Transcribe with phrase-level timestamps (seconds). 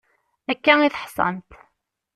[0.51, 1.49] Akka i teḥṣamt.